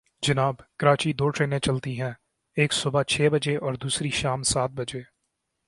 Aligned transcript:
جناب، 0.21 0.55
کراچی 0.79 1.13
دو 1.13 1.29
ٹرینیں 1.29 1.59
چلتی 1.59 2.01
ہیں، 2.01 2.11
ایک 2.55 2.73
صبح 2.73 3.03
چھ 3.03 3.27
بجے 3.31 3.55
اور 3.57 3.73
دوسری 3.73 4.09
شام 4.09 4.43
سات 4.43 4.69
بجے۔ 4.69 5.01